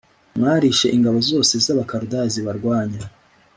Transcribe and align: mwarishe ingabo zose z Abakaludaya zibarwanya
mwarishe 0.37 0.87
ingabo 0.95 1.17
zose 1.29 1.53
z 1.63 1.65
Abakaludaya 1.73 2.27
zibarwanya 2.33 3.01